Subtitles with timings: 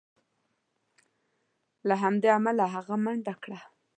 [1.87, 3.59] له همدې امله هغه منډه کړه.